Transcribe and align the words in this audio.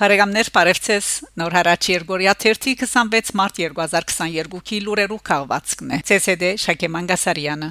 Բարեկամներ, 0.00 0.48
բարևձեզ։ 0.54 1.06
Նոր 1.36 1.54
հարաճ 1.58 1.86
Երգորիա 1.90 2.32
26 2.40 3.34
մարտ 3.36 3.58
2022-ի 3.60 4.78
լուրերով 4.86 5.20
քաղվածքն 5.28 5.92
է։ 5.92 5.98
ՑՍԴ 6.16 6.52
Շակե 6.62 6.88
Մանգասարյանը։ 6.94 7.68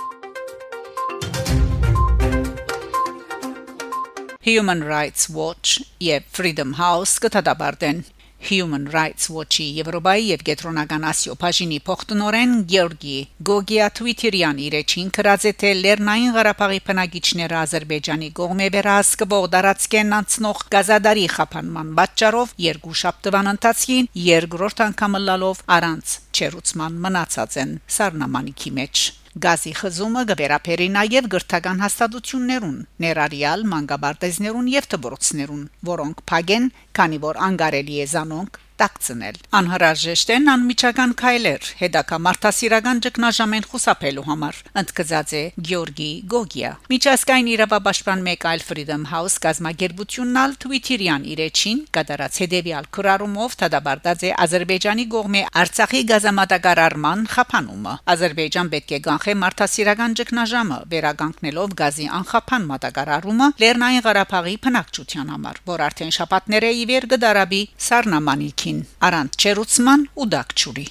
Human 4.46 4.86
Rights 4.86 5.26
Watch 5.34 5.82
եւ 6.06 6.30
Freedom 6.30 6.78
House 6.78 7.18
կտադաբարտեն 7.26 8.06
Human 8.48 8.86
Rights 8.94 9.28
Watch-ի 9.36 9.66
Եվրոպայի 9.80 10.26
եւ 10.30 10.44
Կենտրոնական 10.48 11.06
Ասիո 11.10 11.36
բաժինի 11.42 11.80
փոխտնօրեն 11.90 12.54
Գեորգի 12.72 13.18
Գոգիա 13.50 13.90
Թվիտերյան 14.00 14.62
իրեջին 14.70 15.12
կրած 15.18 15.46
է 15.50 15.54
թե 15.64 15.72
Լեռնային 15.80 16.34
Ղարաբաղի 16.40 16.80
բնակիչները 16.90 17.60
Ադրբեջանի 17.60 18.32
կողմէ 18.40 18.70
վերահսկվող 18.80 19.48
դարածքեն 19.60 20.18
անցնող 20.20 20.64
գազադարի 20.80 21.28
խափանման 21.36 21.94
պատճառով 22.00 22.56
երկու 22.70 22.98
շաբթվան 23.04 23.54
ընթացքին 23.54 24.12
երկրորդ 24.30 24.84
անգամ 24.90 25.22
լալով 25.30 25.64
առանց 25.80 26.18
չերուցման 26.40 27.00
մնացած 27.06 27.62
են 27.66 27.80
Սառնամանիքի 28.00 28.76
մեջ 28.80 29.08
Գազի 29.38 29.72
խզումը 29.78 30.22
գվերապերի 30.30 30.86
նաև 30.94 31.28
գրթական 31.34 31.84
հաստատություններուն, 31.84 32.80
ներառյալ 33.04 33.66
մանկաբարձներուն 33.74 34.72
եւ 34.74 34.88
դպրոցներուն, 34.94 35.62
որոնք 35.90 36.24
փագեն, 36.32 36.66
քանի 36.98 37.20
որ 37.30 37.40
անգարելի 37.50 38.02
է 38.02 38.08
զանոնք 38.16 38.58
տակցնել։ 38.80 39.40
Անհրաժեշտ 39.60 40.34
են 40.36 40.52
անմիջական 40.54 41.14
քայլեր 41.20 41.70
հետակա 41.80 42.18
մարդասիրական 42.26 43.02
ճգնաժամեն 43.06 43.68
խուսափելու 43.70 44.26
համար, 44.30 44.60
ընդգծած 44.82 45.34
է 45.40 45.44
Գյորգի 45.70 46.12
Գոգիա։ 46.34 46.72
Միջազգային 46.94 47.50
իրավապաշտպան 47.54 48.24
մեկ 48.30 48.48
այլ 48.50 48.64
Freedom 48.70 49.04
House 49.12 49.36
գազագերբությունն 49.44 50.40
ալ 50.40 50.56
Twitter-յան 50.64 51.28
իրեջին 51.34 51.80
կդարած 52.00 52.40
հետեւյալ 52.44 52.90
քրարումով 52.96 53.58
դադարած 53.60 54.24
է 54.30 54.32
Ադրբեջանի 54.46 55.06
կողմի 55.14 55.42
Արցախի 55.60 56.02
գազամատակարարման 56.10 57.26
խափանումը։ 57.34 57.94
Ադրբեջան 58.14 58.72
պետք 58.74 58.94
է 58.96 59.00
կանխե 59.10 59.36
մարդասիրական 59.44 60.16
ճգնաժամը 60.20 60.80
վերագանքնելով 60.94 61.76
գազի 61.84 62.08
անխափան 62.20 62.68
մատակարարումը 62.70 63.50
Լեռնային 63.64 64.06
Ղարաբաղի 64.08 64.56
բնակչության 64.66 65.34
համար, 65.36 65.62
որ 65.70 65.86
արդեն 65.90 66.16
շաբաթները 66.20 66.72
ի 66.80 66.86
վեր 66.90 67.10
կդարաբի 67.14 67.62
Սառնամանիքի 67.90 68.69
ներքին 68.70 68.82
առանց 69.08 69.38
չերուցման 69.42 70.02
ու 70.20 70.30
դակչուրի 70.34 70.88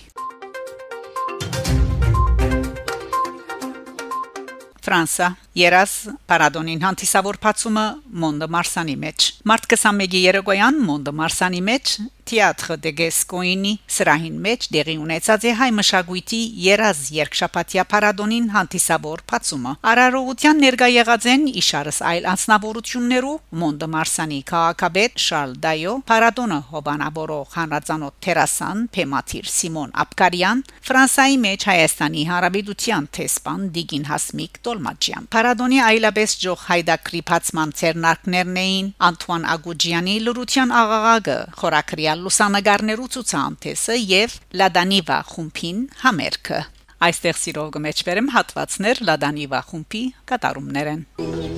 Ֆրանսա 4.88 5.28
Երաս 5.58 5.92
Պարադոնին 6.30 6.84
հանդիսավոր 6.86 7.38
փացումը 7.42 7.84
Մոնդո 8.22 8.46
Մարսանի 8.54 8.94
մեջ 9.02 9.24
Մարտ 9.50 9.66
21-ի 9.74 10.20
Երեգոյան 10.28 10.78
Մոնդո 10.88 11.12
Մարսանի 11.18 11.60
մեջ 11.68 11.98
Թեատր 12.28 12.74
դե 12.84 12.90
Գեսկոինի 12.98 13.70
սրահին 13.88 14.34
մեջ 14.44 14.66
դեղի 14.74 14.96
ունեցած 15.00 15.44
է 15.48 15.52
հայ 15.58 15.68
մշակույթի 15.78 16.40
երազ 16.64 16.98
երկշապատյա 17.16 17.84
Պարադոնին 17.88 18.50
հանդիսավոր 18.52 19.22
փացումը 19.32 19.72
Արարողության 19.92 20.60
ներկա 20.64 20.88
եղած 20.92 21.28
են 21.32 21.46
իշարս 21.62 22.00
այլ 22.10 22.28
անձնավորություններու 22.34 23.32
Մոնդո 23.62 23.88
Մարսանի 23.96 24.40
քաղաքաբեդ 24.52 25.24
Շարլ 25.24 25.56
Դայո 25.64 25.94
Պարադոնը 26.12 26.60
հովանավորող 26.74 27.56
հանրազանոթ 27.56 28.18
Թերասան 28.28 28.84
Փեմաթիր 28.98 29.50
Սիմոն 29.56 29.96
Աբկարյան 30.04 30.62
Ֆրանսայի 30.90 31.40
մեջ 31.48 31.68
Հայաստանի 31.72 32.28
Հանրապետության 32.28 33.08
տեսփան 33.18 33.66
Դիգին 33.78 34.08
Հասմիկ 34.12 34.62
Տոլմաչյան։ 34.78 35.24
Փարադոնի 35.34 35.78
այլաբես 35.82 36.34
ջող 36.42 36.60
հայդակրի 36.68 37.20
բացման 37.30 37.72
ցերնակներն 37.80 38.60
էին 38.62 38.90
Անտուան 39.08 39.46
Ագուջյանի 39.54 40.14
լրության 40.28 40.74
աղաղակը, 40.78 41.36
խորակրյալ 41.58 42.24
լուսանգարներու 42.28 43.10
ցուցանտեսը 43.18 43.98
եւ 44.14 44.38
Լադանիվա 44.62 45.20
խումբին 45.34 45.84
համերգը։ 46.06 46.60
Այստեղ 47.08 47.40
սիրով 47.42 47.70
կմեջբերեմ 47.78 48.34
հատվածներ 48.38 49.06
Լադանիվա 49.10 49.62
խումբի 49.72 50.04
կատարումներեն։ 50.30 51.57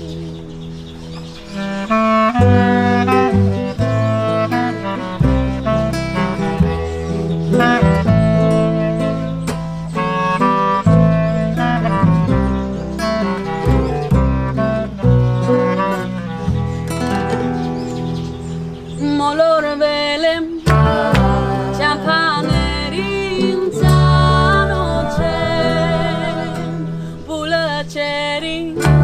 You. 28.51 29.00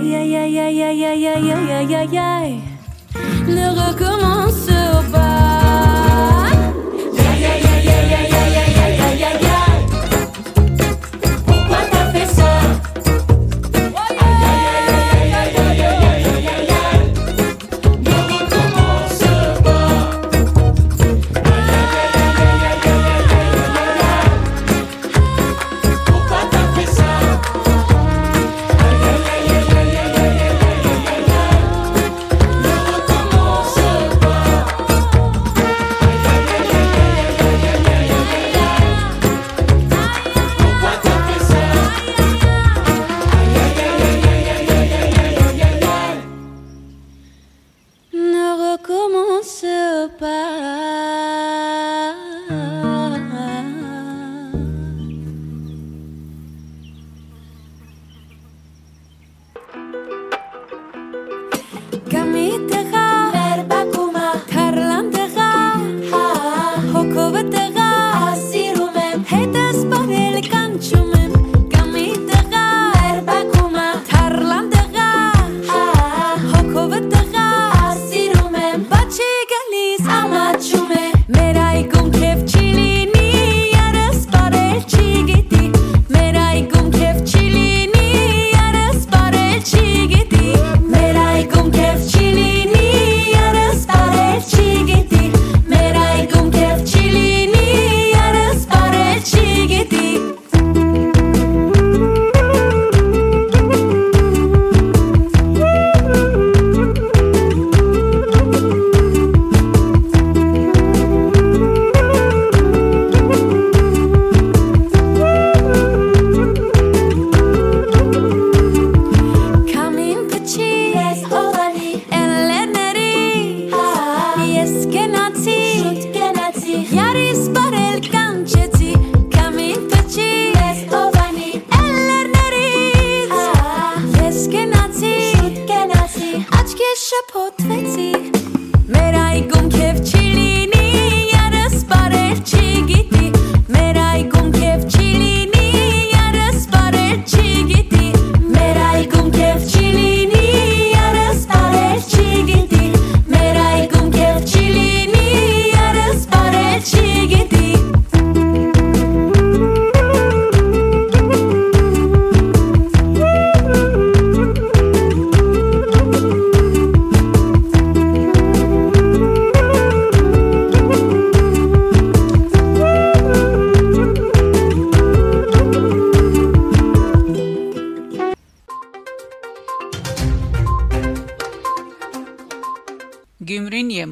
Aïe 0.00 0.16
aïe 0.16 0.34
aïe 0.34 0.58
aïe 0.58 0.82
aïe 0.82 1.04
aïe 1.04 1.26
aïe 1.28 1.52
aïe 1.52 1.72
aïe 1.72 1.94
aïe 1.94 2.18
aïe. 2.18 2.60
Ne 3.46 3.68
recommence 3.68 4.70
pas. 5.12 5.49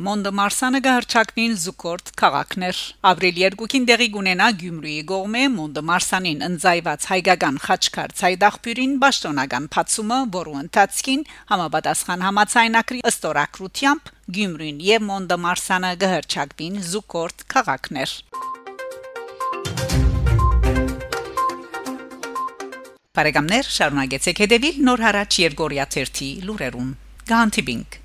Մոնդը 0.08 0.31
Մարսանը 0.38 0.78
գահրճակվին 0.84 1.55
զուկորտ 1.60 2.10
քաղաքներ 2.16 2.78
ապրիլ 3.10 3.40
2-ին 3.60 3.88
դեղի 3.90 4.06
կունենա 4.14 4.46
Գյումրիի 4.62 5.02
գողմե 5.10 5.43
Մոնդը 5.56 5.82
Մարսանին 5.88 6.44
ընձայված 6.46 7.05
հայկական 7.10 7.58
խաչքար 7.64 8.14
ցայդախբյուրին 8.20 8.94
պաշտոնական 9.02 9.66
փացումը 9.75 10.20
որու 10.38 10.56
ընթացքին 10.62 11.26
համապատասխան 11.52 12.25
համացայնակրի 12.28 13.05
ըստորակրությամբ 13.12 14.10
Գյումրին 14.38 14.81
եւ 14.88 15.06
Մոնդը 15.10 15.40
Մարսանը 15.44 15.93
գահրճակվին 16.06 16.81
զուկորտ 16.88 17.46
քաղաքներ 17.52 18.16
Բարեկամներ 23.19 23.72
շարունակեցեք 23.76 24.44
հետևել 24.46 24.82
Նոր 24.88 25.06
հարաճ 25.10 25.40
Երգորիա 25.44 25.88
1-ի 25.93 26.34
լուրերուն 26.49 26.93
Գանտիբինգ 27.28 28.05